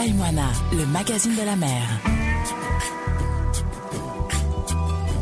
Taïwana, 0.00 0.50
le 0.72 0.86
magazine 0.86 1.36
de 1.36 1.42
la 1.42 1.56
mer. 1.56 1.86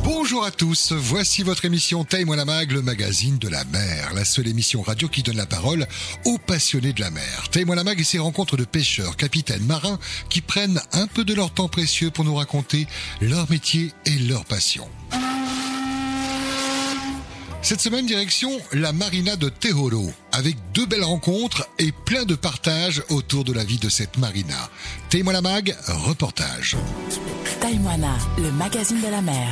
Bonjour 0.05 0.45
à 0.45 0.53
tous, 0.53 0.93
voici 0.93 1.43
votre 1.43 1.65
émission 1.65 2.05
Taille-moi 2.05 2.37
la 2.37 2.45
mag, 2.45 2.71
le 2.71 2.81
magazine 2.81 3.39
de 3.39 3.49
la 3.49 3.65
mer, 3.65 4.13
la 4.15 4.25
seule 4.25 4.47
émission 4.47 4.81
radio 4.81 5.09
qui 5.09 5.25
donne 5.25 5.37
la 5.37 5.47
parole 5.47 5.89
aux 6.25 6.39
passionnés 6.39 6.93
de 6.93 7.01
la 7.01 7.11
mer. 7.11 7.49
Taille-moi 7.51 7.75
la 7.75 7.83
mag 7.83 7.99
et 7.99 8.05
ses 8.05 8.21
rencontres 8.21 8.57
de 8.57 8.65
pêcheurs, 8.65 9.17
capitaines, 9.17 9.67
marins 9.67 9.99
qui 10.31 10.43
prennent 10.43 10.81
un 10.93 11.09
peu 11.09 11.25
de 11.25 11.35
leur 11.35 11.51
temps 11.51 11.69
précieux 11.69 12.13
pour 12.13 12.25
nous 12.25 12.37
raconter 12.37 12.87
leur 13.21 13.51
métier 13.51 13.93
et 14.07 14.17
leur 14.17 14.45
passion. 14.45 14.89
Cette 17.61 17.81
semaine, 17.81 18.07
direction 18.07 18.51
la 18.73 18.93
marina 18.93 19.37
de 19.37 19.49
Tehoro, 19.49 20.11
avec 20.33 20.57
deux 20.73 20.87
belles 20.87 21.05
rencontres 21.05 21.69
et 21.79 21.93
plein 21.93 22.25
de 22.25 22.35
partages 22.35 23.03
autour 23.11 23.45
de 23.45 23.53
la 23.53 23.65
vie 23.65 23.79
de 23.79 23.89
cette 23.89 24.17
marina. 24.17 24.55
La 25.13 25.43
mag, 25.43 25.75
reportage. 25.89 26.77
Taïwana, 27.61 28.15
le 28.39 28.51
magazine 28.53 29.01
de 29.01 29.09
la 29.11 29.21
mer. 29.21 29.49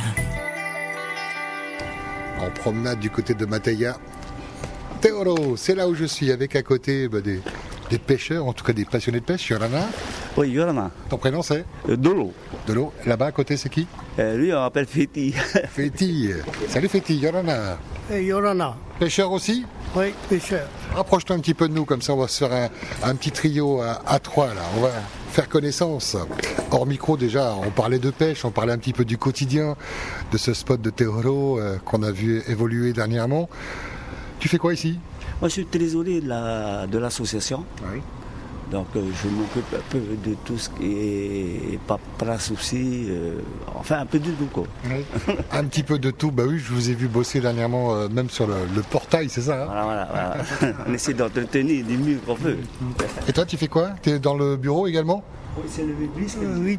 En 2.39 2.49
promenade 2.51 2.99
du 2.99 3.09
côté 3.09 3.33
de 3.33 3.45
Mateya. 3.45 3.97
Tehoro, 5.01 5.55
c'est 5.57 5.75
là 5.75 5.87
où 5.87 5.93
je 5.93 6.05
suis, 6.05 6.31
avec 6.31 6.55
à 6.55 6.63
côté 6.63 7.07
bah, 7.07 7.21
des, 7.21 7.41
des 7.91 7.99
pêcheurs, 7.99 8.45
en 8.45 8.53
tout 8.53 8.63
cas 8.65 8.73
des 8.73 8.85
passionnés 8.85 9.19
de 9.19 9.25
pêche. 9.25 9.49
Yorana, 9.49 9.87
Oui, 10.37 10.49
Yorana. 10.49 10.89
ton 11.09 11.17
prénom 11.17 11.41
c'est 11.43 11.65
Euh. 11.87 11.95
De 11.97 12.09
l'eau. 12.09 12.33
Là-bas 13.05 13.27
à 13.27 13.31
côté, 13.31 13.57
c'est 13.57 13.69
qui 13.69 13.85
Euh, 14.17 14.35
lui, 14.37 14.51
on 14.53 14.59
l'appelle 14.61 14.87
Feti. 14.87 15.33
Féti. 15.69 16.29
Salut 16.69 16.89
Féti, 16.89 17.17
Yorana. 17.17 17.77
Et 18.11 18.23
Yorana, 18.23 18.75
Pêcheur 18.99 19.31
aussi 19.31 19.65
oui, 19.95 20.13
pêcheur. 20.29 20.67
Rapproche-toi 20.93 21.37
un 21.37 21.39
petit 21.39 21.53
peu 21.53 21.67
de 21.69 21.73
nous, 21.73 21.85
comme 21.85 22.01
ça 22.01 22.13
on 22.13 22.17
va 22.17 22.27
se 22.27 22.45
faire 22.45 22.51
un, 23.03 23.09
un 23.09 23.15
petit 23.15 23.31
trio 23.31 23.81
à, 23.81 24.01
à 24.05 24.19
trois 24.19 24.47
là. 24.47 24.61
On 24.77 24.81
va 24.81 24.89
faire 25.31 25.47
connaissance. 25.47 26.17
Hors 26.71 26.85
micro 26.85 27.15
déjà, 27.17 27.53
on 27.55 27.71
parlait 27.71 27.97
de 27.97 28.11
pêche, 28.11 28.43
on 28.45 28.51
parlait 28.51 28.73
un 28.73 28.77
petit 28.77 28.91
peu 28.93 29.05
du 29.05 29.17
quotidien, 29.17 29.75
de 30.31 30.37
ce 30.37 30.53
spot 30.53 30.81
de 30.81 30.89
Tehoro 30.89 31.57
euh, 31.57 31.77
qu'on 31.85 32.03
a 32.03 32.11
vu 32.11 32.43
évoluer 32.47 32.91
dernièrement. 32.93 33.49
Tu 34.39 34.49
fais 34.49 34.57
quoi 34.57 34.73
ici? 34.73 34.99
Moi, 35.39 35.47
je 35.47 35.53
suis 35.53 35.65
trésorier 35.65 36.19
de 36.21 36.27
la- 36.27 36.85
de 36.85 36.97
l'association. 36.97 37.63
Oui. 37.91 38.01
Donc, 38.71 38.87
euh, 38.95 39.01
je 39.23 39.29
m'occupe 39.29 39.73
un 39.73 39.81
peu 39.89 39.99
de 39.99 40.35
tout 40.43 40.57
ce 40.57 40.69
qui 40.69 40.91
est 40.91 41.79
paperasse 41.87 42.51
aussi. 42.51 43.05
euh, 43.09 43.39
enfin, 43.75 43.99
un 43.99 44.05
peu 44.05 44.19
de 44.19 44.29
tout, 44.31 44.47
quoi. 44.51 44.65
un 45.53 45.63
petit 45.65 45.83
peu 45.83 45.97
de 45.99 46.11
tout. 46.11 46.31
Bah 46.31 46.43
oui, 46.45 46.59
je 46.59 46.73
vous 46.73 46.89
ai 46.89 46.93
vu 46.93 47.07
bosser 47.07 47.39
dernièrement, 47.39 47.93
euh, 47.95 48.09
même 48.09 48.29
sur 48.29 48.45
le, 48.45 48.55
le 48.75 48.81
portail, 48.81 49.29
c'est 49.29 49.41
ça 49.41 49.63
hein? 49.63 49.65
Voilà, 49.67 49.83
voilà, 49.85 50.37
voilà. 50.59 50.73
on 50.87 50.93
essaie 50.93 51.13
d'entretenir 51.13 51.85
du 51.85 51.97
mieux 51.97 52.17
qu'on 52.25 52.35
peut. 52.35 52.57
Et 53.27 53.31
toi, 53.33 53.45
tu 53.45 53.55
fais 53.55 53.69
quoi? 53.69 53.91
Tu 54.01 54.09
es 54.09 54.19
dans 54.19 54.33
le 54.35 54.57
bureau 54.57 54.85
également? 54.85 55.23
Oui, 55.57 55.63
c'est 55.69 55.83
le 55.85 55.93
vice. 56.17 56.37
Euh. 56.43 56.75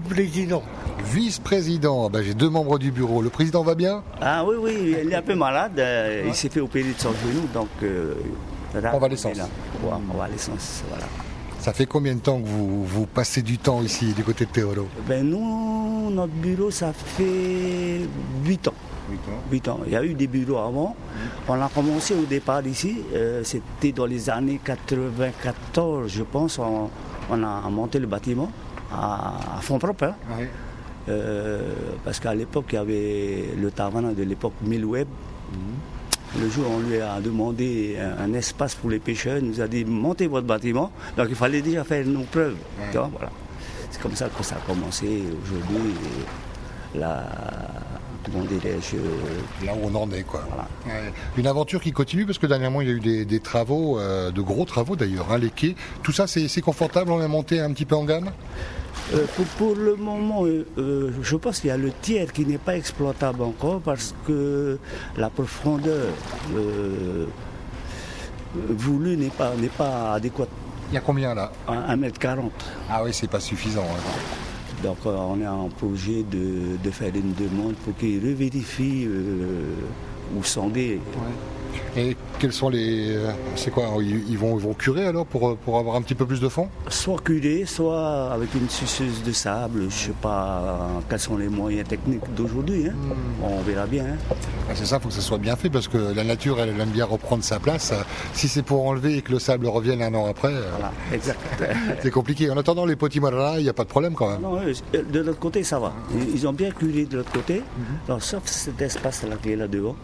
Vice-président. 1.12 2.10
Bah, 2.10 2.22
J'ai 2.22 2.34
deux 2.34 2.50
membres 2.50 2.78
du 2.78 2.90
bureau. 2.92 3.22
Le 3.22 3.30
président 3.30 3.62
va 3.62 3.74
bien? 3.74 4.02
Ah 4.20 4.44
oui, 4.46 4.56
oui, 4.60 4.94
il 5.04 5.10
est 5.12 5.16
un 5.16 5.22
peu 5.22 5.34
malade. 5.34 5.82
Il 6.26 6.34
s'est 6.34 6.48
fait 6.50 6.60
opérer 6.60 6.92
de 6.92 6.98
son 7.00 7.12
genou, 7.12 7.48
donc... 7.54 7.68
Euh, 7.82 8.14
là, 8.80 8.90
Convalescence. 8.90 9.32
il 9.34 9.38
est 9.38 9.42
là. 9.42 9.48
Ouais, 9.82 9.96
convalescence, 10.12 10.82
voilà. 10.90 11.04
Ça 11.68 11.74
fait 11.74 11.84
combien 11.84 12.14
de 12.14 12.20
temps 12.20 12.40
que 12.40 12.46
vous, 12.46 12.82
vous 12.86 13.04
passez 13.04 13.42
du 13.42 13.58
temps 13.58 13.82
ici, 13.82 14.14
du 14.14 14.24
côté 14.24 14.46
de 14.46 14.50
Théolo 14.50 14.86
Ben 15.06 15.22
nous, 15.28 16.08
notre 16.08 16.32
bureau, 16.32 16.70
ça 16.70 16.94
fait 16.94 18.00
8 18.46 18.68
ans. 18.68 18.72
8 19.52 19.68
ans. 19.68 19.80
Il 19.84 19.92
y 19.92 19.96
a 19.96 20.02
eu 20.02 20.14
des 20.14 20.28
bureaux 20.28 20.56
avant. 20.56 20.96
On 21.46 21.60
a 21.60 21.68
commencé 21.68 22.14
au 22.14 22.24
départ 22.24 22.66
ici. 22.66 23.02
euh, 23.14 23.42
C'était 23.44 23.92
dans 23.92 24.06
les 24.06 24.30
années 24.30 24.58
94, 24.64 26.10
je 26.10 26.22
pense. 26.22 26.58
On, 26.58 26.88
on 27.30 27.42
a 27.42 27.68
monté 27.68 27.98
le 27.98 28.06
bâtiment 28.06 28.50
à, 28.90 29.58
à 29.58 29.60
fond 29.60 29.78
propre. 29.78 30.04
hein. 30.04 30.14
Euh, 31.10 31.74
parce 32.02 32.18
qu'à 32.18 32.34
l'époque, 32.34 32.64
il 32.70 32.76
y 32.76 32.78
avait 32.78 33.44
le 33.60 33.70
Tawana 33.70 34.12
de 34.14 34.22
l'époque 34.22 34.54
Milweb. 34.62 35.06
Le 36.38 36.48
jour, 36.50 36.66
on 36.70 36.80
lui 36.80 37.00
a 37.00 37.20
demandé 37.20 37.96
un, 38.00 38.24
un 38.24 38.32
espace 38.34 38.74
pour 38.74 38.90
les 38.90 38.98
pêcheurs. 38.98 39.38
Il 39.38 39.48
nous 39.48 39.60
a 39.60 39.68
dit 39.68 39.84
montez 39.84 40.26
votre 40.26 40.46
bâtiment. 40.46 40.90
Donc 41.16 41.26
il 41.30 41.36
fallait 41.36 41.62
déjà 41.62 41.84
faire 41.84 42.04
nos 42.06 42.22
preuves. 42.24 42.56
Voilà. 42.92 43.30
C'est 43.90 44.02
comme 44.02 44.14
ça 44.16 44.28
que 44.28 44.42
ça 44.44 44.56
a 44.56 44.60
commencé 44.66 45.22
aujourd'hui. 45.42 45.94
La, 46.94 47.26
euh, 48.34 49.64
Là 49.64 49.72
où 49.74 49.78
on 49.86 49.94
en 49.94 50.10
est, 50.12 50.22
quoi. 50.22 50.44
Voilà. 50.48 50.68
Ouais. 50.86 51.12
Une 51.36 51.46
aventure 51.46 51.80
qui 51.80 51.92
continue 51.92 52.26
parce 52.26 52.38
que 52.38 52.46
dernièrement 52.46 52.80
il 52.80 52.88
y 52.88 52.90
a 52.90 52.94
eu 52.94 53.00
des, 53.00 53.24
des 53.24 53.40
travaux, 53.40 53.98
euh, 53.98 54.30
de 54.30 54.40
gros 54.42 54.64
travaux 54.64 54.96
d'ailleurs, 54.96 55.32
hein, 55.32 55.38
les 55.38 55.50
quais. 55.50 55.74
Tout 56.02 56.12
ça 56.12 56.26
c'est 56.26 56.60
confortable, 56.60 57.10
on 57.10 57.22
est 57.22 57.28
monté 57.28 57.60
un 57.60 57.72
petit 57.72 57.84
peu 57.84 57.94
en 57.94 58.04
gamme? 58.04 58.30
Euh, 59.14 59.24
pour, 59.36 59.44
pour 59.56 59.74
le 59.74 59.96
moment, 59.96 60.44
euh, 60.44 60.66
euh, 60.76 61.10
je 61.22 61.36
pense 61.36 61.60
qu'il 61.60 61.68
y 61.68 61.70
a 61.70 61.78
le 61.78 61.90
tiers 62.02 62.30
qui 62.32 62.44
n'est 62.44 62.58
pas 62.58 62.76
exploitable 62.76 63.42
encore 63.42 63.80
parce 63.80 64.14
que 64.26 64.78
la 65.16 65.30
profondeur 65.30 66.08
euh, 66.54 67.24
voulue 68.68 69.16
n'est 69.16 69.30
pas, 69.30 69.54
n'est 69.56 69.68
pas 69.68 70.12
adéquate. 70.14 70.48
Il 70.90 70.94
y 70.94 70.98
a 70.98 71.00
combien 71.00 71.34
là? 71.34 71.52
À 71.66 71.96
1m40. 71.96 72.50
Ah 72.90 73.02
oui, 73.04 73.10
c'est 73.12 73.30
pas 73.30 73.40
suffisant. 73.40 73.82
hein. 73.82 74.82
Donc 74.82 74.98
on 75.06 75.40
est 75.40 75.46
en 75.46 75.68
projet 75.70 76.22
de, 76.22 76.76
de 76.82 76.90
faire 76.90 77.12
une 77.14 77.32
demande 77.34 77.74
pour 77.84 77.96
qu'ils 77.96 78.20
revérifient 78.24 79.08
ou 80.36 80.44
sonder. 80.44 81.00
Et 81.96 82.16
quels 82.38 82.52
sont 82.52 82.68
les. 82.68 83.16
euh, 83.16 83.30
C'est 83.56 83.70
quoi 83.70 83.84
ils, 84.00 84.38
vont, 84.38 84.56
ils 84.58 84.62
vont 84.64 84.74
curer 84.74 85.06
alors 85.06 85.26
pour, 85.26 85.56
pour 85.56 85.78
avoir 85.78 85.96
un 85.96 86.02
petit 86.02 86.14
peu 86.14 86.26
plus 86.26 86.40
de 86.40 86.48
fond? 86.48 86.68
Soit 86.88 87.20
curé, 87.22 87.64
soit 87.66 88.30
avec 88.32 88.54
une 88.54 88.68
suceuse 88.68 89.22
de 89.24 89.32
sable. 89.32 89.80
Je 89.80 89.84
ne 89.86 89.90
sais 89.90 90.12
pas 90.22 90.88
quels 91.08 91.18
sont 91.18 91.36
les 91.36 91.48
moyens 91.48 91.88
techniques 91.88 92.22
d'aujourd'hui. 92.36 92.86
hein. 92.88 92.94
On 93.42 93.60
verra 93.62 93.86
bien. 93.86 94.04
hein. 94.04 94.34
Ah, 94.70 94.72
C'est 94.74 94.86
ça, 94.86 94.96
il 94.96 95.02
faut 95.02 95.08
que 95.08 95.14
ça 95.14 95.20
soit 95.20 95.38
bien 95.38 95.56
fait 95.56 95.70
parce 95.70 95.88
que 95.88 95.98
la 96.14 96.24
nature 96.24 96.60
elle, 96.60 96.70
elle 96.70 96.80
aime 96.80 96.90
bien 96.90 97.04
reprendre 97.04 97.42
sa 97.42 97.58
place. 97.58 97.90
Euh, 97.92 98.02
Si 98.32 98.48
c'est 98.48 98.62
pour 98.62 98.86
enlever 98.86 99.16
et 99.16 99.22
que 99.22 99.32
le 99.32 99.38
sable 99.38 99.66
revienne 99.66 100.02
un 100.02 100.14
an 100.14 100.26
après, 100.26 100.52
euh, 100.54 100.62
Voilà, 100.70 100.92
exact. 101.12 101.40
c'est 102.02 102.10
compliqué. 102.10 102.50
En 102.50 102.56
attendant, 102.56 102.84
les 102.86 102.96
potimarras, 102.96 103.58
il 103.58 103.64
n'y 103.64 103.68
a 103.68 103.72
pas 103.74 103.84
de 103.84 103.88
problème 103.88 104.14
quand 104.14 104.28
même. 104.30 104.40
Non, 104.42 104.58
de 104.92 105.20
l'autre 105.20 105.38
côté, 105.40 105.62
ça 105.64 105.78
va. 105.78 105.92
Ils- 106.34 106.46
ont 106.46 106.52
bien 106.52 106.70
curé 106.70 107.04
de 107.04 107.16
l'autre 107.18 107.32
côté, 107.32 107.62
Donc, 108.06 108.22
sauf 108.22 108.42
cet 108.46 108.80
espace-là 108.80 109.36
qui 109.42 109.50
est 109.52 109.56
là 109.56 109.66
devant. 109.66 109.96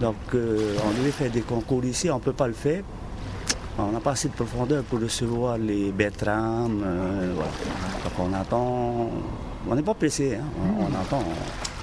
Donc, 0.00 0.16
euh, 0.34 0.74
on 0.86 0.90
devait 0.98 1.10
faire 1.10 1.30
des 1.30 1.40
concours 1.40 1.84
ici, 1.84 2.10
on 2.10 2.16
ne 2.16 2.20
peut 2.20 2.32
pas 2.32 2.46
le 2.46 2.52
faire. 2.52 2.82
On 3.78 3.92
n'a 3.92 4.00
pas 4.00 4.12
assez 4.12 4.28
de 4.28 4.34
profondeur 4.34 4.82
pour 4.84 5.00
recevoir 5.00 5.58
les 5.58 5.92
bertrams. 5.92 6.82
euh, 6.84 7.32
voilà. 7.34 7.50
Donc, 8.04 8.12
on 8.18 8.32
attend. 8.34 9.10
On 9.68 9.74
n'est 9.74 9.82
pas 9.82 9.94
pressé, 9.94 10.36
hein. 10.36 10.44
on, 10.78 10.84
on 10.84 11.00
attend. 11.00 11.22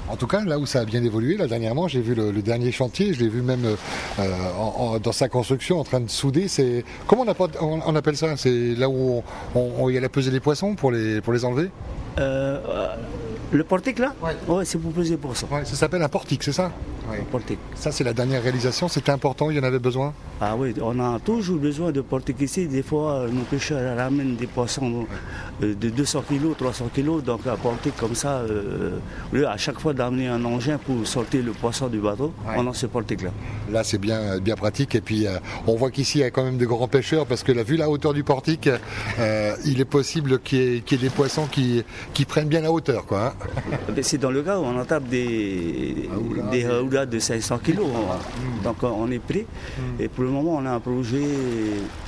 En 0.09 0.15
tout 0.17 0.27
cas, 0.27 0.43
là 0.43 0.59
où 0.59 0.65
ça 0.65 0.81
a 0.81 0.85
bien 0.85 1.03
évolué, 1.03 1.37
là 1.37 1.47
dernièrement, 1.47 1.87
j'ai 1.87 2.01
vu 2.01 2.13
le, 2.13 2.31
le 2.31 2.41
dernier 2.41 2.71
chantier, 2.71 3.13
je 3.13 3.19
l'ai 3.21 3.29
vu 3.29 3.41
même 3.41 3.63
euh, 3.65 3.75
euh, 4.19 4.23
en- 4.59 4.95
en- 4.95 4.99
dans 4.99 5.11
sa 5.13 5.29
construction 5.29 5.79
en 5.79 5.83
train 5.83 6.01
de 6.01 6.09
souder. 6.09 6.47
C'est 6.47 6.83
comment 7.07 7.23
on, 7.23 7.27
appelle- 7.27 7.57
on- 7.61 7.79
on 7.85 7.95
appelle 7.95 8.17
ça? 8.17 8.35
C'est 8.37 8.75
là 8.75 8.89
où 8.89 9.23
on 9.55 9.89
y 9.89 9.97
allait 9.97 10.09
peser 10.09 10.29
les 10.31 10.39
poissons 10.41 10.75
pour 10.75 10.91
les 10.91 11.21
pour 11.21 11.31
les 11.33 11.45
enlever? 11.45 11.69
Euh, 12.19 12.59
le 13.53 13.63
portique 13.63 13.99
là 13.99 14.13
Ouais. 14.21 14.65
c'est 14.65 14.77
pour 14.79 14.91
peser 14.91 15.17
pour 15.17 15.35
ça. 15.37 15.45
Ouais, 15.51 15.63
ça 15.65 15.75
s'appelle 15.75 16.01
un 16.01 16.09
portique, 16.09 16.43
c'est 16.43 16.51
ça 16.53 16.71
Le 17.11 17.23
portique. 17.25 17.59
Ça, 17.75 17.91
c'est 17.91 18.03
la 18.03 18.13
dernière 18.13 18.41
réalisation. 18.41 18.87
C'était 18.87 19.11
important, 19.11 19.49
il 19.51 19.57
y 19.57 19.59
en 19.59 19.63
avait 19.63 19.77
besoin. 19.79 20.13
Ah 20.41 20.55
oui, 20.57 20.73
on 20.81 20.99
a 20.99 21.19
toujours 21.19 21.57
besoin 21.57 21.91
de 21.91 22.01
portique 22.01 22.39
ici. 22.41 22.65
Des 22.67 22.81
fois, 22.81 23.13
euh, 23.13 23.27
nos 23.29 23.43
pêcheurs 23.43 23.97
ramènent 23.97 24.35
des 24.35 24.47
poissons 24.47 25.05
euh, 25.61 25.75
de 25.75 25.89
200 25.89 26.23
kg, 26.29 26.55
300 26.57 26.89
kg. 26.95 27.21
Donc, 27.21 27.45
un 27.45 27.55
portique 27.57 27.95
comme 27.97 28.15
ça, 28.15 28.37
euh, 28.39 28.97
à 29.47 29.57
chaque 29.57 29.79
fois 29.79 29.93
d'amener 29.93 30.27
un 30.27 30.43
engin 30.45 30.77
pour 30.77 31.05
sortir 31.05 31.43
le 31.45 31.51
poisson 31.51 31.87
du 31.87 31.99
bateau, 31.99 32.33
Ouais. 32.47 32.55
on 32.57 32.67
a 32.69 32.73
ce 32.73 32.87
portique-là. 32.87 33.29
Là, 33.71 33.83
c'est 33.83 33.99
bien 33.99 34.39
bien 34.39 34.55
pratique. 34.55 34.95
Et 34.95 35.01
puis, 35.01 35.27
euh, 35.27 35.37
on 35.67 35.75
voit 35.75 35.91
qu'ici, 35.91 36.19
il 36.19 36.21
y 36.21 36.25
a 36.25 36.31
quand 36.31 36.43
même 36.43 36.57
de 36.57 36.65
grands 36.65 36.87
pêcheurs 36.87 37.25
parce 37.25 37.43
que 37.43 37.51
là, 37.51 37.63
vu 37.63 37.75
la 37.77 37.89
hauteur 37.89 38.13
du 38.13 38.23
portique, 38.23 38.69
euh, 39.19 39.55
il 39.65 39.79
est 39.79 39.85
possible 39.85 40.39
qu'il 40.39 40.57
y, 40.59 40.77
ait- 40.77 40.81
qu'il 40.81 40.99
y 40.99 41.05
ait 41.05 41.09
des 41.09 41.13
poissons 41.13 41.45
qui 41.47 41.83
qui 42.13 42.25
prennent 42.25 42.47
bien 42.49 42.61
la 42.61 42.71
hauteur, 42.71 43.05
quoi. 43.05 43.27
hein. 43.27 43.33
C'est 44.01 44.17
dans 44.17 44.31
le 44.31 44.41
cas 44.41 44.57
où 44.59 44.63
on 44.63 44.77
attaque 44.79 45.07
des, 45.07 46.09
des- 46.51 46.65
aoulas 46.65 47.05
de 47.05 47.19
500 47.19 47.59
kg. 47.63 47.79
Donc 48.63 48.83
euh, 48.83 48.87
on 48.93 49.09
est 49.11 49.19
prêt. 49.19 49.45
Et 49.99 50.07
pour 50.07 50.23
le 50.23 50.29
moment, 50.31 50.55
on 50.55 50.65
a 50.65 50.71
un 50.71 50.79
projet, 50.79 51.23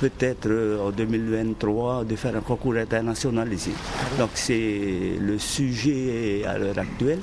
peut-être 0.00 0.46
euh, 0.48 0.86
en 0.88 0.90
2023, 0.90 2.04
de 2.04 2.16
faire 2.16 2.36
un 2.36 2.40
concours 2.40 2.74
international 2.76 3.52
ici. 3.52 3.70
Donc 4.18 4.30
c'est 4.34 5.16
le 5.20 5.38
sujet 5.38 6.44
à 6.46 6.58
l'heure 6.58 6.78
actuelle. 6.78 7.20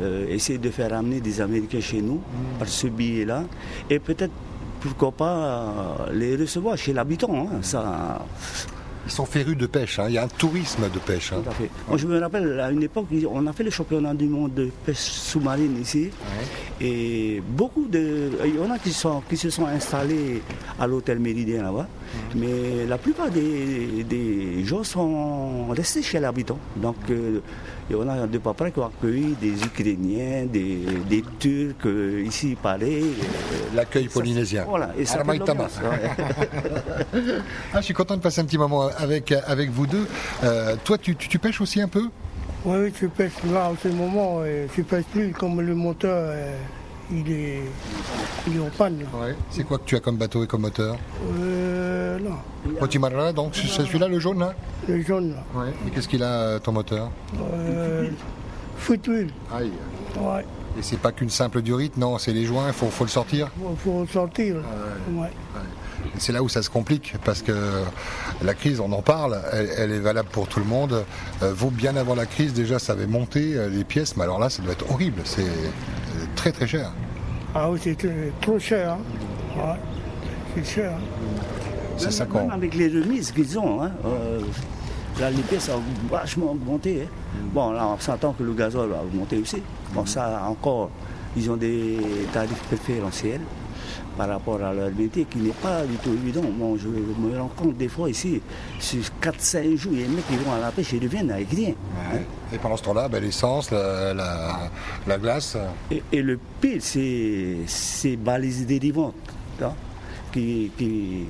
Euh, 0.00 0.26
essayer 0.28 0.58
de 0.58 0.70
faire 0.70 0.94
amener 0.94 1.20
des 1.20 1.40
Américains 1.40 1.80
chez 1.80 2.00
nous 2.00 2.20
par 2.58 2.66
ce 2.68 2.86
billet-là. 2.86 3.44
Et 3.90 3.98
peut-être, 3.98 4.32
pourquoi 4.80 5.12
pas, 5.12 5.34
euh, 6.08 6.12
les 6.14 6.34
recevoir 6.36 6.76
chez 6.78 6.92
l'habitant. 6.94 7.48
hein. 7.52 7.58
Ça, 7.60 8.24
Ils 9.06 9.10
sont 9.10 9.26
férus 9.26 9.56
de 9.56 9.66
pêche. 9.66 9.98
hein. 9.98 10.06
Il 10.08 10.14
y 10.14 10.18
a 10.18 10.24
un 10.24 10.28
tourisme 10.28 10.84
de 10.92 10.98
pêche. 11.00 11.32
hein. 11.32 11.40
tout 11.42 11.50
à 11.50 11.52
fait. 11.54 11.70
Moi, 11.88 11.96
je 11.98 12.06
me 12.06 12.18
rappelle, 12.20 12.60
à 12.60 12.70
une 12.70 12.82
époque, 12.82 13.06
on 13.30 13.46
a 13.46 13.52
fait 13.52 13.64
le 13.64 13.70
championnat 13.70 14.14
du 14.14 14.26
monde 14.26 14.54
de 14.54 14.70
pêche 14.86 14.96
sous-marine 14.98 15.80
ici. 15.80 16.10
Et 16.80 17.42
beaucoup 17.46 17.86
de. 17.88 18.30
Il 18.44 18.56
y 18.56 18.58
en 18.60 18.70
a 18.70 18.78
qui, 18.78 18.92
sont, 18.92 19.22
qui 19.28 19.36
se 19.36 19.50
sont 19.50 19.66
installés 19.66 20.42
à 20.78 20.86
l'hôtel 20.86 21.18
Méridien 21.18 21.62
là-bas. 21.62 21.88
Mais 22.36 22.86
la 22.88 22.98
plupart 22.98 23.30
des, 23.30 24.04
des 24.04 24.64
gens 24.64 24.84
sont 24.84 25.66
restés 25.68 26.02
chez 26.02 26.20
l'habitant. 26.20 26.58
Donc, 26.76 26.96
euh, 27.10 27.40
et 27.90 27.94
on 27.94 28.08
a 28.08 28.26
de 28.26 28.38
pas 28.38 28.54
près 28.54 28.70
qui 28.72 28.78
ont 28.78 28.86
accueilli 28.86 29.36
des 29.40 29.62
Ukrainiens, 29.64 30.46
des, 30.46 30.78
des 31.08 31.22
Turcs, 31.38 31.74
euh, 31.86 32.22
ici, 32.24 32.56
pareil. 32.60 33.04
euh, 33.04 33.76
L'accueil 33.76 34.08
polynésien. 34.08 34.64
Voilà, 34.68 34.90
et 34.98 35.04
ça. 35.04 35.22
Ah, 37.74 37.80
je 37.80 37.82
suis 37.82 37.94
content 37.94 38.16
de 38.16 38.20
passer 38.22 38.40
un 38.40 38.44
petit 38.44 38.58
moment 38.58 38.88
avec, 38.98 39.32
avec 39.32 39.70
vous 39.70 39.86
deux. 39.86 40.06
Euh, 40.44 40.76
toi, 40.84 40.98
tu, 40.98 41.16
tu- 41.16 41.28
tu 41.28 41.38
pêches 41.38 41.60
aussi 41.60 41.80
un 41.80 41.88
peu? 41.88 42.08
Oui, 42.64 42.76
oui, 42.84 42.92
tu 42.92 43.08
pêches 43.08 43.32
là 43.52 43.70
en 43.70 43.74
ce 43.82 43.88
moment, 43.88 44.40
tu 44.74 44.82
pêches 44.84 45.04
plus 45.12 45.32
comme 45.32 45.60
le 45.60 45.74
moteur, 45.74 46.28
euh, 46.30 46.54
il, 47.12 47.30
est, 47.32 47.60
il 48.48 48.56
est 48.56 48.60
en 48.60 48.70
panne. 48.76 49.00
là. 49.00 49.06
C'est 49.50 49.64
quoi 49.64 49.78
que 49.78 49.84
tu 49.84 49.96
as 49.96 50.00
comme 50.00 50.16
bateau 50.16 50.42
et 50.42 50.46
comme 50.46 50.62
moteur 50.62 50.96
Euh, 51.38 52.18
là, 52.18 52.30
Potimarra, 52.80 53.32
donc 53.32 53.54
c'est 53.54 53.66
celui-là, 53.68 54.08
le 54.08 54.18
jaune 54.18 54.38
là 54.40 54.54
le 54.88 55.00
jaune 55.02 55.30
là. 55.34 55.64
Et 55.86 55.90
qu'est-ce 55.90 56.08
qu'il 56.08 56.22
a, 56.22 56.26
euh, 56.40 56.58
ton 56.58 56.72
moteur 56.72 57.10
Euh, 57.54 58.08
Aïe. 59.54 59.70
ouais. 60.18 60.44
Et 60.78 60.82
c'est 60.82 60.98
pas 60.98 61.12
qu'une 61.12 61.28
simple 61.30 61.60
durite, 61.62 61.96
non, 61.98 62.16
c'est 62.18 62.32
les 62.32 62.46
joints, 62.46 62.68
il 62.68 62.72
faut, 62.72 62.86
faut 62.88 63.04
le 63.04 63.10
sortir. 63.10 63.50
Il 63.58 63.76
faut 63.76 64.06
sortir. 64.06 64.56
Ouais. 65.12 65.28
Et 66.16 66.18
c'est 66.18 66.32
là 66.32 66.42
où 66.42 66.48
ça 66.48 66.62
se 66.62 66.70
complique, 66.70 67.14
parce 67.24 67.42
que 67.42 67.52
la 68.42 68.54
crise, 68.54 68.80
on 68.80 68.90
en 68.92 69.02
parle, 69.02 69.38
elle, 69.52 69.68
elle 69.78 69.92
est 69.92 70.00
valable 70.00 70.28
pour 70.32 70.48
tout 70.48 70.58
le 70.60 70.64
monde. 70.66 71.04
Euh, 71.42 71.52
vaut 71.54 71.70
bien 71.70 71.94
avant 71.96 72.14
la 72.14 72.26
crise, 72.26 72.54
déjà, 72.54 72.78
ça 72.78 72.94
avait 72.94 73.06
monté 73.06 73.54
euh, 73.54 73.68
les 73.68 73.84
pièces, 73.84 74.16
mais 74.16 74.24
alors 74.24 74.38
là, 74.40 74.48
ça 74.50 74.62
doit 74.62 74.72
être 74.72 74.90
horrible. 74.90 75.20
C'est 75.24 75.44
très 76.42 76.50
très 76.50 76.66
cher. 76.66 76.90
Ah 77.54 77.70
oui, 77.70 77.78
c'est 77.80 78.04
euh, 78.04 78.30
trop 78.40 78.58
cher. 78.58 78.94
hein. 78.94 78.98
Ouais. 79.56 79.78
C'est 80.56 80.74
cher. 80.74 80.92
C'est 81.96 82.04
Même- 82.06 82.12
ça. 82.12 82.24
Même 82.26 82.50
avec 82.50 82.74
les 82.74 82.88
remises 82.88 83.30
qu'ils 83.30 83.56
ont, 83.60 83.80
hein, 83.82 83.92
euh, 84.04 84.40
là, 85.20 85.30
les 85.30 85.42
pièces 85.42 85.68
ont 85.70 85.82
vachement 86.10 86.50
augmenté. 86.50 87.02
hein. 87.04 87.38
Bon, 87.54 87.70
là, 87.70 87.86
on 87.86 87.98
s'entend 88.00 88.32
que 88.32 88.42
le 88.42 88.54
gazole 88.54 88.90
va 88.90 89.02
augmenter 89.02 89.38
aussi. 89.38 89.62
Bon, 89.94 90.04
ça 90.04 90.42
encore, 90.48 90.90
ils 91.36 91.48
ont 91.48 91.56
des 91.56 91.98
tarifs 92.32 92.62
préférentiels 92.64 93.40
par 94.16 94.28
rapport 94.28 94.62
à 94.62 94.72
leur 94.72 94.90
métier 94.94 95.24
qui 95.30 95.38
n'est 95.38 95.50
pas 95.50 95.84
du 95.84 95.96
tout 95.96 96.10
évident. 96.12 96.42
Bon, 96.58 96.76
je 96.76 96.88
me 96.88 97.38
rends 97.38 97.48
compte 97.56 97.76
des 97.76 97.88
fois 97.88 98.08
ici, 98.10 98.40
sur 98.78 99.00
4-5 99.20 99.76
jours, 99.76 99.92
il 99.94 100.00
y 100.00 100.04
a 100.04 100.06
des 100.06 100.14
mecs 100.14 100.26
qui 100.28 100.36
vont 100.36 100.52
à 100.52 100.58
la 100.60 100.70
pêche 100.70 100.92
et 100.94 100.98
reviennent 100.98 101.30
avec 101.30 101.48
rien. 101.50 101.70
hein. 102.12 102.18
Et 102.52 102.58
pendant 102.58 102.76
ce 102.76 102.82
temps-là, 102.82 103.08
ben, 103.08 103.22
l'essence, 103.22 103.70
la, 103.70 104.12
la- 104.14 104.70
la 105.06 105.18
glace. 105.18 105.56
Et, 105.90 106.02
et 106.12 106.22
le 106.22 106.38
pire, 106.60 106.78
c'est 106.80 107.56
ces 107.66 108.16
balises 108.16 108.66
dérivantes 108.66 109.14
hein, 109.62 109.72
qui, 110.32 110.70
qui, 110.76 111.26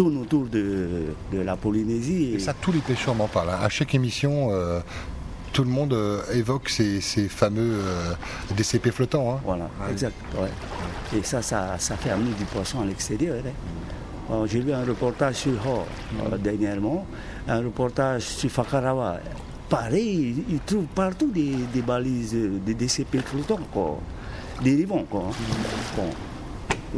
autour 0.00 0.46
de, 0.46 1.06
de 1.32 1.40
la 1.40 1.56
Polynésie. 1.56 2.24
Et 2.24 2.34
Et, 2.34 2.38
ça, 2.38 2.54
tous 2.54 2.70
les 2.72 2.78
pêcheurs 2.78 3.14
m'en 3.14 3.26
parlent. 3.28 3.50
hein. 3.50 3.58
À 3.62 3.68
chaque 3.68 3.94
émission, 3.94 4.48
euh, 4.52 4.78
tout 5.52 5.64
le 5.64 5.70
monde 5.70 5.92
euh, 5.92 6.20
évoque 6.32 6.68
ces, 6.68 7.00
ces 7.00 7.28
fameux 7.28 7.80
euh, 7.82 8.12
DCP 8.56 8.90
flottants. 8.92 9.34
hein. 9.34 9.40
Voilà, 9.44 9.68
exact. 9.90 10.14
ouais. 10.40 10.48
Et 11.16 11.22
ça, 11.22 11.42
ça, 11.42 11.76
ça 11.78 11.96
fait 11.96 12.10
amener 12.10 12.32
du 12.32 12.44
poisson 12.44 12.80
à 12.80 12.84
l'extérieur. 12.84 13.36
hein. 14.30 14.44
J'ai 14.46 14.60
lu 14.62 14.72
un 14.72 14.84
reportage 14.84 15.36
sur 15.36 15.52
Hor 15.66 15.86
euh, 16.32 16.36
dernièrement, 16.38 17.06
un 17.46 17.58
reportage 17.58 18.22
sur 18.22 18.50
Fakarawa. 18.50 19.18
Pareil, 19.68 20.44
ils 20.48 20.60
trouvent 20.60 20.86
partout 20.94 21.30
des, 21.30 21.54
des 21.72 21.82
balises, 21.82 22.34
des 22.66 22.74
DCP 22.74 23.18
flottants, 23.24 23.60
quoi. 23.72 23.98
dérivants. 24.62 25.04
Quoi. 25.10 25.30
Bon. 25.96 26.10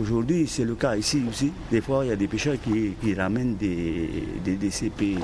Aujourd'hui, 0.00 0.46
c'est 0.46 0.64
le 0.64 0.74
cas 0.74 0.94
ici 0.96 1.22
aussi. 1.28 1.52
Des 1.70 1.80
fois, 1.80 2.04
il 2.04 2.08
y 2.08 2.12
a 2.12 2.16
des 2.16 2.28
pêcheurs 2.28 2.56
qui, 2.62 2.92
qui 3.00 3.14
ramènent 3.14 3.56
des, 3.56 4.24
des 4.44 4.56
DCP 4.56 5.16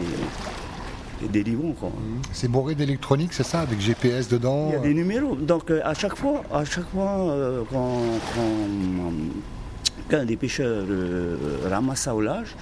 dérivants. 1.28 1.72
Quoi. 1.78 1.90
C'est 2.32 2.48
bourré 2.48 2.74
d'électronique, 2.74 3.32
c'est 3.32 3.42
ça, 3.44 3.60
avec 3.60 3.80
GPS 3.80 4.28
dedans. 4.28 4.68
Il 4.70 4.72
y 4.74 4.76
a 4.76 4.80
des 4.80 4.94
numéros. 4.94 5.34
Donc 5.36 5.70
euh, 5.70 5.80
à 5.84 5.94
chaque 5.94 6.16
fois, 6.16 6.42
à 6.52 6.64
chaque 6.64 6.88
fois 6.90 7.28
euh, 7.30 7.62
quand, 7.70 8.00
quand- 8.34 9.12
qu'un 10.08 10.24
des 10.24 10.36
pêcheurs 10.36 10.84
euh, 10.88 11.36
ramasse 11.70 12.00
ça 12.02 12.14
au 12.14 12.20
large, 12.20 12.54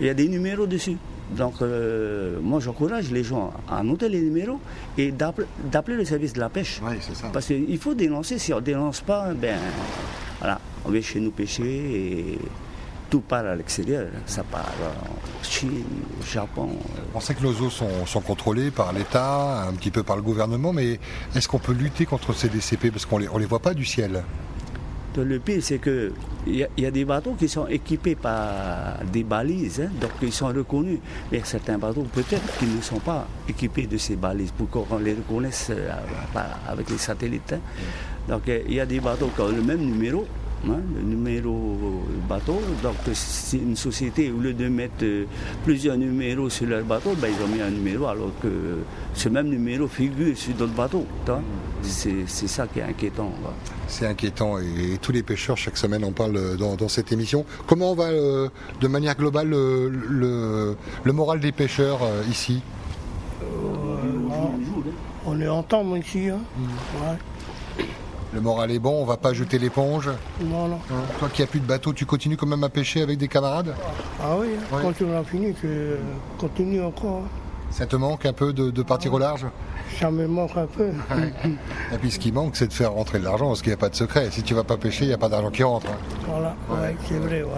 il 0.00 0.06
y 0.06 0.08
a 0.10 0.14
des 0.14 0.28
numéros 0.28 0.66
dessus. 0.66 0.96
Donc 1.36 1.54
euh, 1.62 2.38
moi 2.42 2.60
j'encourage 2.60 3.10
les 3.10 3.24
gens 3.24 3.52
à 3.70 3.82
noter 3.82 4.08
les 4.08 4.20
numéros 4.20 4.60
et 4.98 5.10
d'appel- 5.10 5.46
d'appeler 5.72 5.96
le 5.96 6.04
service 6.04 6.32
de 6.34 6.40
la 6.40 6.48
pêche. 6.50 6.80
Oui, 6.86 6.96
c'est 7.00 7.16
ça. 7.16 7.28
Parce 7.32 7.46
qu'il 7.46 7.78
faut 7.78 7.94
dénoncer. 7.94 8.38
Si 8.38 8.52
on 8.52 8.56
ne 8.56 8.60
dénonce 8.62 9.00
pas, 9.00 9.32
ben 9.34 9.56
voilà, 10.38 10.60
on 10.84 10.90
vient 10.90 11.00
chez 11.00 11.20
nous 11.20 11.30
pêcher 11.30 11.64
et 11.64 12.38
tout 13.14 13.20
part 13.20 13.46
à 13.46 13.54
l'extérieur. 13.54 14.08
Ça 14.26 14.42
part 14.42 14.72
en 14.82 15.44
Chine, 15.44 15.84
au 16.20 16.24
Japon. 16.24 16.68
euh, 16.72 17.00
On 17.14 17.20
sait 17.20 17.34
que 17.34 17.44
nos 17.44 17.52
eaux 17.60 17.70
sont, 17.70 18.06
sont 18.06 18.20
contrôlées 18.20 18.72
par 18.72 18.92
l'État, 18.92 19.68
un 19.68 19.72
petit 19.74 19.92
peu 19.92 20.02
par 20.02 20.16
le 20.16 20.22
gouvernement, 20.22 20.72
mais 20.72 20.98
est-ce 21.36 21.46
qu'on 21.46 21.60
peut 21.60 21.74
lutter 21.74 22.06
contre 22.06 22.32
ces 22.32 22.48
DCP 22.48 22.90
Parce 22.90 23.06
qu'on 23.06 23.18
les, 23.18 23.28
on 23.28 23.38
les 23.38 23.46
voit 23.46 23.60
pas 23.60 23.72
du 23.72 23.84
ciel. 23.84 24.24
Le 25.16 25.38
pire, 25.38 25.62
c'est 25.62 25.78
qu'il 25.78 26.10
y, 26.48 26.66
y 26.76 26.86
a 26.86 26.90
des 26.90 27.04
bateaux 27.04 27.34
qui 27.38 27.48
sont 27.48 27.68
équipés 27.68 28.16
par 28.16 28.98
des 29.12 29.22
balises, 29.22 29.80
hein, 29.86 29.90
donc 30.00 30.10
ils 30.20 30.32
sont 30.32 30.48
reconnus. 30.48 30.98
Mais 31.30 31.40
certains 31.44 31.78
bateaux, 31.78 32.02
peut-être 32.12 32.58
qu'ils 32.58 32.74
ne 32.74 32.82
sont 32.82 32.98
pas 32.98 33.28
équipés 33.48 33.86
de 33.86 33.96
ces 33.96 34.16
balises 34.16 34.50
pour 34.50 34.68
qu'on 34.70 34.98
les 34.98 35.14
reconnaisse 35.14 35.68
euh, 35.70 35.88
avec 36.68 36.90
les 36.90 36.98
satellites. 36.98 37.52
hein. 37.52 37.60
Donc 38.28 38.48
euh, 38.48 38.60
il 38.66 38.74
y 38.74 38.80
a 38.80 38.86
des 38.86 38.98
bateaux 38.98 39.30
qui 39.36 39.40
ont 39.40 39.50
le 39.54 39.62
même 39.62 39.82
numéro. 39.82 40.26
Hein, 40.70 40.80
le 40.96 41.02
numéro 41.02 42.02
bateau, 42.28 42.60
donc 42.82 42.94
c'est 43.12 43.58
une 43.58 43.76
société, 43.76 44.30
au 44.30 44.38
lieu 44.38 44.52
de 44.54 44.68
mettre 44.68 45.02
euh, 45.02 45.24
plusieurs 45.64 45.96
numéros 45.96 46.48
sur 46.50 46.66
leur 46.66 46.84
bateau, 46.84 47.14
ben, 47.20 47.28
ils 47.36 47.44
ont 47.44 47.48
mis 47.48 47.60
un 47.60 47.70
numéro 47.70 48.06
alors 48.06 48.30
que 48.42 48.48
ce 49.14 49.28
même 49.28 49.48
numéro 49.48 49.86
figure 49.88 50.36
sur 50.36 50.54
d'autres 50.54 50.72
bateaux. 50.74 51.06
vois. 51.26 51.40
C'est 51.82 52.24
c'est 52.26 52.48
ça 52.48 52.66
qui 52.66 52.78
est 52.78 52.82
inquiétant. 52.82 53.30
quoi. 53.42 53.52
C'est 53.88 54.06
inquiétant 54.06 54.58
et, 54.58 54.98
tous 55.00 55.12
les 55.12 55.22
pêcheurs, 55.22 55.56
chaque 55.56 55.76
semaine, 55.76 56.04
en 56.04 56.12
parlent 56.12 56.56
dans, 56.56 56.74
dans 56.76 56.88
cette 56.88 57.12
émission. 57.12 57.44
Comment 57.66 57.94
va, 57.94 58.04
euh, 58.04 58.48
de 58.80 58.88
manière 58.88 59.16
globale, 59.16 59.48
le, 59.50 59.88
le- 59.90 60.76
le 61.04 61.12
moral 61.12 61.40
des 61.40 61.52
pêcheurs 61.52 62.00
euh, 62.02 62.22
ici? 62.30 62.62
On 65.26 65.40
est 65.40 65.48
en 65.48 65.62
temps 65.62 65.96
ici. 65.96 66.28
Hein. 66.28 66.38
Ouais. 67.00 67.16
Le 68.34 68.40
moral 68.40 68.70
est 68.72 68.78
bon, 68.80 69.00
on 69.00 69.04
va 69.04 69.16
pas 69.16 69.32
jeter 69.32 69.58
l'éponge. 69.58 70.10
Non, 70.40 70.66
non. 70.66 70.78
Toi 71.20 71.28
qui 71.32 71.42
n'as 71.42 71.46
plus 71.46 71.60
de 71.60 71.66
bateau, 71.66 71.92
tu 71.92 72.04
continues 72.04 72.36
quand 72.36 72.46
même 72.48 72.64
à 72.64 72.68
pêcher 72.68 73.00
avec 73.02 73.16
des 73.18 73.28
camarades? 73.28 73.74
Ah 74.20 74.34
oui, 74.38 74.48
hein. 74.58 74.76
Ouais. 74.76 74.82
quand 74.82 75.04
on 75.06 75.16
a 75.16 75.22
fini, 75.22 75.54
tu 75.54 75.68
continues 76.38 76.82
encore. 76.82 77.22
hein. 77.24 77.28
Ça 77.70 77.86
te 77.86 77.96
manque 77.96 78.26
un 78.26 78.32
peu 78.32 78.52
de, 78.52 78.70
de 78.70 78.82
partir 78.82 79.14
au 79.14 79.18
large? 79.18 79.46
Ça 80.00 80.10
me 80.10 80.26
manque 80.26 80.56
un 80.56 80.66
peu. 80.66 80.88
Et 81.92 81.98
puis 82.00 82.10
ce 82.10 82.18
qui 82.18 82.32
manque, 82.32 82.56
c'est 82.56 82.66
de 82.68 82.72
faire 82.72 82.92
rentrer 82.92 83.18
de 83.20 83.24
l'argent, 83.24 83.48
parce 83.48 83.62
qu'il 83.62 83.70
n'y 83.70 83.74
a 83.74 83.78
pas 83.78 83.88
de 83.88 83.94
secret. 83.96 84.28
Si 84.32 84.42
tu 84.42 84.54
vas 84.54 84.64
pas 84.64 84.76
pêcher, 84.76 85.04
il 85.04 85.08
n'y 85.08 85.14
a 85.14 85.18
pas 85.18 85.28
d'argent 85.28 85.50
qui 85.50 85.62
rentre. 85.62 85.86
hein. 85.88 85.96
Voilà, 86.28 86.56
ouais, 86.70 86.96
c'est 87.08 87.18
vrai, 87.18 87.42
ouais. 87.42 87.50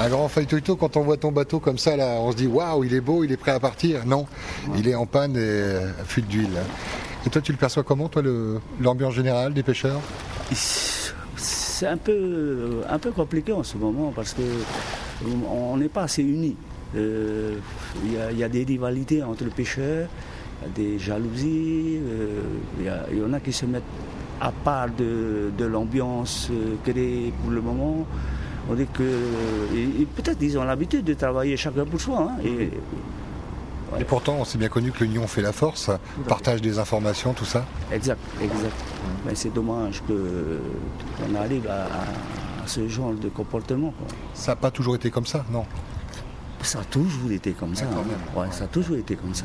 Un 0.00 0.08
grand 0.08 0.28
feuilleton, 0.28 0.76
quand 0.76 0.96
on 0.96 1.02
voit 1.02 1.18
ton 1.18 1.32
bateau 1.32 1.60
comme 1.60 1.76
ça, 1.78 1.96
là, 1.96 2.16
on 2.20 2.32
se 2.32 2.36
dit 2.36 2.46
waouh, 2.46 2.84
il 2.84 2.94
est 2.94 3.00
beau, 3.02 3.24
il 3.24 3.32
est 3.32 3.36
prêt 3.36 3.52
à 3.52 3.60
partir. 3.60 4.06
Non, 4.06 4.26
il 4.76 4.88
est 4.88 4.94
en 4.94 5.04
panne 5.06 5.36
et 5.36 5.40
euh, 5.40 5.92
fuite 6.04 6.28
d'huile. 6.28 6.58
Et 7.24 7.30
toi, 7.30 7.40
tu 7.40 7.52
le 7.52 7.58
perçois 7.58 7.82
comment, 7.82 8.08
toi, 8.08 8.22
l'ambiance 8.80 9.14
générale 9.14 9.54
des 9.54 9.62
pêcheurs? 9.62 10.00
C'est 11.36 11.86
un 11.86 11.96
peu, 11.96 12.82
un 12.88 12.98
peu 12.98 13.10
compliqué 13.10 13.52
en 13.52 13.62
ce 13.62 13.76
moment 13.76 14.12
parce 14.14 14.34
que 14.34 14.42
on 15.48 15.76
n'est 15.76 15.88
pas 15.88 16.02
assez 16.02 16.22
unis. 16.22 16.56
Euh, 16.96 17.56
Il 18.04 18.38
y, 18.38 18.44
a- 18.44 18.48
des 18.48 18.64
rivalités 18.64 19.22
entre 19.22 19.44
pêcheurs, 19.46 20.08
des 20.74 20.98
jalousies, 20.98 21.98
euh, 21.98 22.40
il 23.10 23.18
y 23.18 23.22
en 23.24 23.32
a 23.32 23.40
qui 23.40 23.52
se 23.52 23.66
mettent 23.66 23.82
à 24.40 24.50
part 24.52 24.88
de, 24.90 25.50
l'ambiance 25.64 26.48
euh, 26.50 26.74
créée 26.84 27.32
pour 27.40 27.50
le 27.50 27.60
moment. 27.60 28.06
On 28.70 28.74
dit 28.74 28.86
que 28.92 29.02
peut-être 30.16 30.40
ils 30.42 30.58
ont 30.58 30.64
l'habitude 30.64 31.04
de 31.04 31.14
travailler 31.14 31.56
chacun 31.56 31.84
pour 31.84 32.00
soi. 32.00 32.30
hein, 32.30 32.42
Et 34.00 34.04
pourtant, 34.04 34.36
on 34.40 34.44
s'est 34.44 34.58
bien 34.58 34.68
connu 34.68 34.90
que 34.90 35.04
l'union 35.04 35.26
fait 35.26 35.42
la 35.42 35.52
force, 35.52 35.90
partage 36.28 36.60
des 36.62 36.78
informations, 36.78 37.32
tout 37.34 37.44
ça. 37.44 37.64
Exact, 37.92 38.18
exact. 38.40 38.72
Mais 39.26 39.34
c'est 39.34 39.50
dommage 39.52 40.02
qu'on 40.06 41.34
arrive 41.34 41.66
à, 41.68 41.84
à 41.84 42.66
ce 42.66 42.88
genre 42.88 43.12
de 43.14 43.28
comportement. 43.28 43.92
quoi. 43.98 44.06
Ça 44.34 44.52
n'a 44.52 44.56
pas 44.56 44.70
toujours 44.70 44.94
été 44.96 45.10
comme 45.10 45.26
ça, 45.26 45.44
non? 45.50 45.64
Ça 46.62 46.80
a 46.80 46.84
toujours 46.84 47.30
été 47.32 47.52
comme 47.52 47.74
ça. 47.74 47.84
quand 47.86 48.00
hein. 48.00 48.04
même. 48.08 48.42
Ouais, 48.44 48.52
ça 48.52 48.64
a 48.64 48.66
toujours 48.68 48.96
été 48.96 49.14
comme 49.16 49.34
ça. 49.34 49.44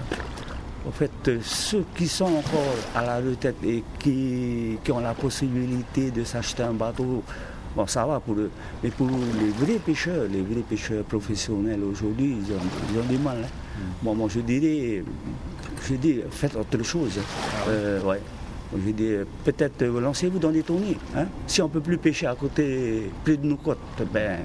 En 0.87 0.91
fait, 0.91 1.11
euh, 1.27 1.39
ceux 1.43 1.83
qui 1.95 2.07
sont 2.07 2.25
encore 2.25 2.75
à 2.95 3.03
la 3.03 3.17
retraite 3.17 3.57
et 3.65 3.83
qui, 3.99 4.77
qui 4.83 4.91
ont 4.91 4.99
la 4.99 5.13
possibilité 5.13 6.11
de 6.11 6.23
s'acheter 6.23 6.63
un 6.63 6.73
bateau, 6.73 7.23
bon, 7.75 7.85
ça 7.87 8.05
va 8.05 8.19
pour 8.21 8.35
eux. 8.35 8.49
Mais 8.83 8.89
pour 8.91 9.07
les 9.09 9.49
vrais 9.65 9.79
pêcheurs, 9.79 10.27
les 10.31 10.41
vrais 10.41 10.61
pêcheurs 10.61 11.03
professionnels 11.03 11.81
aujourd'hui, 11.83 12.37
ils 12.39 12.53
ont, 12.53 12.59
ils 12.93 12.99
ont 12.99 13.03
du 13.03 13.17
mal. 13.17 13.37
hein. 13.43 13.47
Bon, 14.01 14.15
moi, 14.15 14.27
je 14.29 14.39
dirais, 14.41 15.03
je 15.87 15.95
dis, 15.95 16.19
faites 16.31 16.55
autre 16.55 16.83
chose. 16.83 17.19
Euh, 17.67 18.01
ouais. 18.03 18.21
Je 18.75 18.91
dis, 18.91 19.11
peut-être 19.45 19.81
euh, 19.83 19.99
lancez-vous 20.01 20.39
dans 20.39 20.51
des 20.51 20.63
tournées. 20.63 20.97
hein. 21.15 21.25
Si 21.47 21.61
on 21.61 21.65
ne 21.67 21.71
peut 21.71 21.79
plus 21.79 21.97
pêcher 21.97 22.27
à 22.27 22.35
côté, 22.35 23.09
près 23.23 23.37
de 23.37 23.45
nos 23.45 23.55
côtes, 23.57 23.77
ben, 24.13 24.39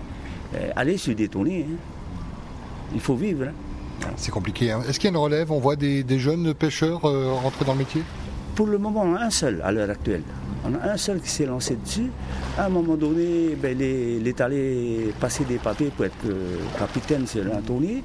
euh, 0.55 0.71
allez 0.77 0.97
sur 0.97 1.15
des 1.15 1.29
tournées. 1.29 1.67
hein. 1.69 1.77
Il 2.95 3.01
faut 3.01 3.17
vivre. 3.17 3.47
hein. 3.49 4.09
C'est 4.17 4.31
compliqué. 4.31 4.67
Est-ce 4.89 4.99
qu'il 4.99 5.11
y 5.11 5.13
a 5.13 5.17
une 5.17 5.23
relève? 5.23 5.51
On 5.51 5.59
voit 5.61 5.77
des, 5.77 6.03
des 6.03 6.19
jeunes 6.19 6.55
pêcheurs 6.55 7.05
euh, 7.05 7.33
rentrer 7.33 7.65
dans 7.65 7.73
le 7.73 7.79
métier? 7.81 8.03
Pour 8.55 8.67
le 8.67 8.79
moment, 8.79 9.03
on 9.05 9.15
a 9.15 9.23
un 9.23 9.31
seul 9.31 9.61
à 9.65 9.73
l'heure 9.73 9.91
actuelle. 9.91 10.23
On 10.65 10.75
a 10.75 10.93
un 10.93 10.97
seul 10.97 11.21
qui 11.21 11.29
s'est 11.31 11.47
lancé 11.47 11.77
dessus. 11.77 12.11
À 12.57 12.67
un 12.67 12.69
moment 12.69 12.95
donné, 12.97 13.57
ben, 13.61 13.77
il, 13.81 14.29
est, 14.29 14.41
allé 14.41 15.13
passer 15.19 15.45
des 15.45 15.57
papiers 15.57 15.91
pour 15.97 16.05
être 16.05 16.15
euh, 16.27 16.59
capitaine 16.79 17.27
sur 17.27 17.43
un 17.53 17.61
tournée. 17.61 18.05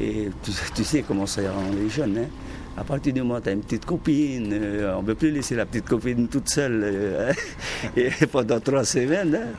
Et 0.00 0.28
tu, 0.74 0.84
sais 0.84 1.02
comment 1.02 1.26
ça 1.26 1.42
rend 1.50 1.70
les 1.74 1.88
jeunes. 1.88 2.18
hein. 2.18 2.28
À 2.76 2.84
partir 2.84 3.12
du 3.12 3.22
moment 3.22 3.36
où 3.36 3.40
tu 3.40 3.48
as 3.48 3.52
une 3.52 3.62
petite 3.62 3.86
copine, 3.86 4.50
euh, 4.52 4.94
on 4.96 5.02
ne 5.02 5.06
peut 5.06 5.14
plus 5.14 5.30
laisser 5.30 5.54
la 5.54 5.64
petite 5.64 5.86
copine 5.86 6.28
toute 6.28 6.48
seule 6.48 6.82
euh, 6.84 7.32
et 7.96 8.10
pendant 8.30 8.60
trois 8.60 8.84
semaines. 8.84 9.34
hein. 9.34 9.54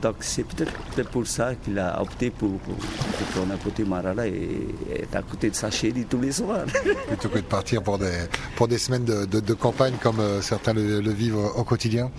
Donc 0.00 0.16
c'est 0.20 0.44
peut-être 0.44 0.72
peut 0.96 1.04
pour 1.04 1.26
ça 1.26 1.54
qu'il 1.54 1.78
a 1.78 2.00
opté 2.00 2.30
pour, 2.30 2.58
pour, 2.58 2.74
pour 2.74 3.26
tourner 3.34 3.54
à 3.54 3.56
côté 3.58 3.84
Marala 3.84 4.26
et 4.26 4.68
être 4.94 5.16
à 5.16 5.22
côté 5.22 5.50
de 5.50 5.54
sa 5.54 5.70
chérie 5.70 6.06
tous 6.08 6.20
les 6.20 6.32
soirs. 6.32 6.64
plutôt 7.08 7.28
que 7.28 7.38
de 7.38 7.44
partir 7.44 7.82
pour 7.82 7.98
des, 7.98 8.78
semaines 8.78 9.04
de, 9.04 9.54
campagne 9.54 9.94
comme 10.02 10.20
euh, 10.20 10.40
certains 10.40 10.72
le, 10.72 11.10
vivent 11.10 11.36
au, 11.36 11.64
quotidien. 11.64 12.10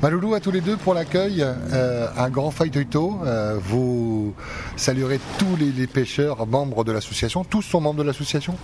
Maloulou, 0.00 0.34
à 0.34 0.40
tous 0.40 0.50
les 0.50 0.60
deux 0.60 0.76
pour 0.76 0.94
l'accueil, 0.94 1.42
un 1.42 2.30
grand 2.30 2.50
feuilleton. 2.50 3.20
Euh, 3.24 3.58
vous 3.60 4.34
saluerez 4.76 5.20
tous 5.38 5.56
les, 5.56 5.86
pêcheurs 5.86 6.46
membres 6.46 6.84
de 6.84 6.92
l'association. 6.92 7.44
Tous 7.44 7.62
sont 7.62 7.80
membres 7.80 8.02
de 8.02 8.06
l'association? 8.06 8.56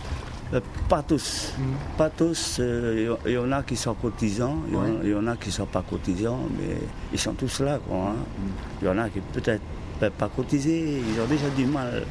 Pas 0.88 1.02
tous. 1.02 1.52
Pas 1.96 2.10
tous. 2.10 2.58
euh, 2.60 3.16
Il 3.26 3.32
y 3.32 3.38
en 3.38 3.50
a 3.52 3.62
qui 3.62 3.76
sont 3.76 3.94
cotisants, 3.94 4.58
il 4.68 4.74
y 4.74 4.76
en- 4.76 5.02
il 5.02 5.10
y, 5.10 5.14
en 5.14 5.26
a 5.26 5.36
qui 5.36 5.48
ne 5.48 5.52
sont 5.52 5.66
pas 5.66 5.82
cotisants, 5.88 6.40
mais 6.58 6.76
ils 7.12 7.18
sont 7.18 7.32
tous 7.32 7.60
là. 7.60 7.78
quoi, 7.86 7.96
hein. 8.10 8.14
Il 8.82 8.86
y 8.86 8.90
en 8.90 8.98
a 8.98 9.08
qui 9.08 9.20
peut-être 9.20 9.62
ne 9.62 10.00
peuvent 10.00 10.10
pas 10.18 10.28
cotiser, 10.28 10.98
ils 11.00 11.20
ont 11.20 11.26
déjà 11.26 11.48
du 11.56 11.64
mal 11.64 12.02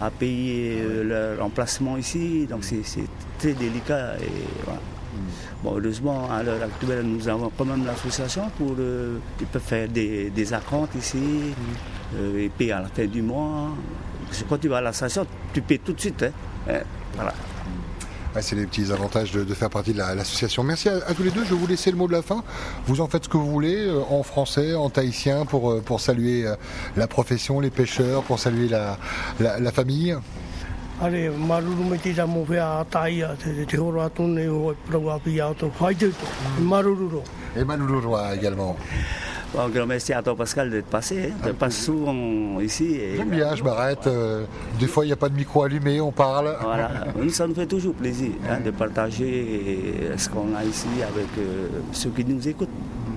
à 0.00 0.10
payer 0.10 0.78
euh, 0.82 1.04
leur 1.36 1.44
emplacement 1.44 1.96
ici, 1.96 2.46
donc 2.50 2.64
c'est 2.64 2.82
c'est 2.82 3.06
très 3.38 3.52
délicat. 3.52 4.16
Et, 4.20 4.28
voilà. 4.64 4.80
Bon, 5.62 5.76
heureusement, 5.78 6.28
à 6.32 6.42
l'heure 6.42 6.62
actuelle, 6.64 7.02
nous 7.06 7.28
avons 7.28 7.50
quand 7.56 7.64
même 7.64 7.86
l'association 7.86 8.50
pour. 8.58 8.74
euh, 8.78 9.18
ils 9.40 9.46
peuvent 9.46 9.62
faire 9.62 9.88
des, 9.88 10.30
des 10.30 10.52
acomptes 10.52 10.96
ici, 10.96 11.54
euh, 12.16 12.38
et 12.44 12.48
payer 12.48 12.72
à 12.72 12.80
la 12.80 12.88
fin 12.88 13.06
du 13.06 13.22
mois. 13.22 13.68
Parce 14.26 14.42
que 14.42 14.48
Quand 14.48 14.58
tu 14.58 14.66
vas 14.68 14.78
à 14.78 14.80
l'association, 14.80 15.24
tu 15.52 15.62
payes 15.62 15.78
tout 15.78 15.92
de 15.92 16.00
suite. 16.00 16.24
Hein, 16.68 16.80
voilà. 17.14 17.32
Ouais, 18.34 18.42
C'est 18.42 18.56
les 18.56 18.66
petits 18.66 18.90
avantages 18.90 19.30
de, 19.32 19.44
de 19.44 19.54
faire 19.54 19.70
partie 19.70 19.92
de 19.92 19.98
la- 19.98 20.14
l'association. 20.14 20.64
Merci 20.64 20.88
à, 20.88 20.94
à 21.06 21.14
tous 21.14 21.22
les 21.22 21.30
deux. 21.30 21.44
Je 21.44 21.50
vais 21.50 21.56
vous 21.60 21.66
laisser 21.66 21.90
le 21.90 21.96
mot 21.96 22.08
de 22.08 22.12
la 22.12 22.22
fin. 22.22 22.42
Vous 22.86 23.00
en 23.00 23.06
faites 23.06 23.24
ce 23.24 23.28
que 23.28 23.36
vous 23.36 23.50
voulez, 23.50 23.86
euh, 23.86 24.00
en 24.10 24.22
français, 24.22 24.74
en 24.74 24.90
tahitien, 24.90 25.44
pour, 25.46 25.70
euh, 25.70 25.80
pour 25.80 26.00
saluer 26.00 26.46
euh, 26.46 26.56
la 26.96 27.06
profession, 27.06 27.60
les 27.60 27.70
pêcheurs, 27.70 28.22
pour 28.24 28.38
saluer 28.40 28.68
la, 28.68 28.98
la, 29.40 29.60
la 29.60 29.72
famille. 29.72 30.16
Ale, 31.02 31.30
maruru 31.36 31.84
me 31.90 31.96
te 31.98 32.12
tamo 32.14 32.44
whea 32.48 32.78
a 32.78 32.84
tai 32.84 33.20
a 33.24 33.34
te 33.34 33.50
te 33.50 33.64
te 33.66 33.76
horo 33.76 34.00
atone 34.00 34.46
o 34.48 34.70
e 34.70 34.76
prau 34.86 35.10
api 35.10 35.40
a 35.40 35.48
to 35.58 35.68
whai 35.80 35.92
te 35.96 36.06
to. 36.06 36.26
Maruru 36.62 37.08
ro. 37.08 37.22
Et 37.56 37.64
Maloulourois 37.64 38.32
également. 38.36 38.76
Bon, 39.54 39.60
un 39.62 39.68
grand 39.68 39.86
merci 39.86 40.12
à 40.12 40.22
toi 40.22 40.34
Pascal 40.36 40.68
d'être 40.70 40.86
passé. 40.86 41.30
hein. 41.32 41.36
Tu 41.46 41.52
passes 41.54 41.76
souvent 41.84 42.58
ici. 42.60 42.96
Et, 42.96 43.16
J'aime 43.16 43.30
bien, 43.30 43.54
je 43.54 43.62
m'arrête. 43.62 44.06
euh, 44.06 44.44
des 44.80 44.86
fois, 44.88 45.04
il 45.04 45.08
n'y 45.08 45.12
a 45.12 45.16
pas 45.16 45.28
de 45.28 45.36
micro 45.36 45.62
allumé, 45.62 46.00
on 46.00 46.10
parle. 46.10 46.56
Voilà, 46.60 46.90
Nous, 47.16 47.30
ça 47.30 47.46
nous 47.46 47.54
fait 47.54 47.66
toujours 47.66 47.94
plaisir 47.94 48.30
hein, 48.50 48.58
de 48.64 48.70
partager 48.72 50.10
ce 50.16 50.28
qu'on 50.28 50.54
a 50.56 50.64
ici 50.64 50.88
avec 51.02 51.28
euh, 51.38 51.68
ceux 51.92 52.10
qui 52.10 52.24
nous 52.24 52.46
écoutent. 52.48 52.68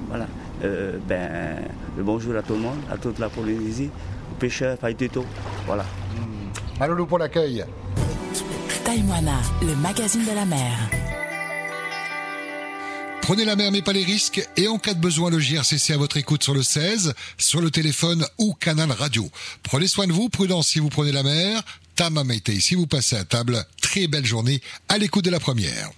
Voilà. 0.10 0.27
Euh, 0.63 0.98
ben, 1.08 1.63
le 1.98 2.03
bonjour 2.03 2.36
à 2.36 2.41
tout 2.44 2.53
le 2.53 2.60
monde, 2.60 2.77
à 2.91 2.98
toute 2.98 3.17
la 3.20 3.29
Polynésie, 3.29 3.89
aux 4.32 4.36
pêcheurs, 4.36 4.77
Faïtuto. 4.79 5.25
Voilà. 5.65 5.86
Maloulou 6.79 7.08
pour 7.08 7.17
l'accueil? 7.17 7.65
Taïwana, 8.86 9.34
le 9.63 9.75
magazine 9.82 10.24
de 10.24 10.36
la 10.36 10.46
mer. 10.46 10.72
Prenez 13.27 13.43
la 13.43 13.57
mer 13.57 13.74
mais 13.74 13.81
pas 13.81 13.91
les 13.91 14.05
risques 14.05 14.41
et 14.55 14.69
en 14.69 14.77
cas 14.77 14.93
de 14.93 15.01
besoin 15.01 15.29
le 15.29 15.38
JRCC 15.38 15.91
à 15.91 15.98
votre 15.98 16.15
écoute 16.15 16.43
sur 16.43 16.53
le 16.53 16.63
16, 16.63 17.13
sur 17.38 17.60
le 17.60 17.69
téléphone 17.69 18.25
ou 18.38 18.53
canal 18.53 18.89
radio. 18.89 19.29
Prenez 19.63 19.89
soin 19.89 20.07
de 20.07 20.13
vous, 20.13 20.29
prudence 20.29 20.69
si 20.69 20.79
vous 20.79 20.88
prenez 20.88 21.12
la 21.12 21.24
mer, 21.24 21.62
Tamamete 21.98 22.57
si 22.62 22.75
vous 22.75 22.88
passez 22.88 23.17
à 23.17 23.25
table. 23.25 23.65
Très 23.81 24.07
belle 24.07 24.25
journée 24.25 24.62
à 24.88 24.98
l'écoute 24.98 25.25
de 25.25 25.29
la 25.29 25.41
première. 25.41 25.91